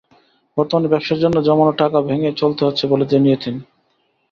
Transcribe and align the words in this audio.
বর্তমানে 0.57 0.87
ব্যবসার 0.87 1.21
জন্য 1.23 1.37
জমানো 1.41 1.73
টাকা 1.73 1.97
ভেঙে 2.01 2.31
চলতে 2.33 2.61
হচ্ছে 2.65 2.83
বলে 2.87 3.03
তিনি 3.03 3.11
জানিয়েছেন। 3.13 3.55